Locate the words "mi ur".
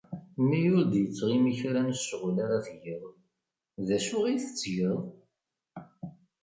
0.47-0.83